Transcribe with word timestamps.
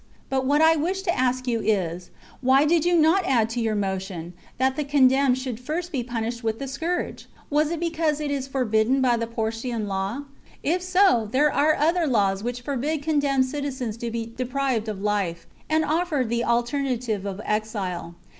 But 0.29 0.47
what 0.47 0.63
I 0.63 0.75
wish 0.75 1.03
to 1.03 1.15
ask 1.15 1.45
you 1.45 1.61
is. 1.61 2.09
Why 2.41 2.65
did 2.65 2.85
you 2.85 2.97
not 2.97 3.23
add 3.23 3.51
to 3.51 3.61
your 3.61 3.75
motion 3.75 4.33
that 4.57 4.75
the 4.75 4.83
condemned 4.83 5.37
should 5.37 5.59
first 5.59 5.91
be 5.91 6.01
punished 6.03 6.43
with 6.43 6.57
the 6.57 6.67
scourge 6.67 7.27
.'* 6.67 7.27
Was 7.51 7.69
it 7.69 7.79
because 7.79 8.19
it 8.19 8.31
is 8.31 8.47
forbidden 8.47 8.99
by 8.99 9.15
the 9.15 9.27
Porcian 9.27 9.85
law? 9.87 10.23
If 10.63 10.81
so, 10.81 11.29
there 11.31 11.53
are 11.53 11.75
other 11.75 12.07
laws 12.07 12.43
which 12.43 12.61
forbid 12.61 13.03
condemned 13.03 13.45
citizens 13.45 13.95
to 13.97 14.09
be 14.09 14.25
deprived 14.35 14.87
of 14.87 15.03
life, 15.03 15.45
and 15.69 15.85
offer 15.85 16.23
the 16.27 16.45
alternative 16.45 17.27
of 17.27 17.39
exile. 17.45 18.15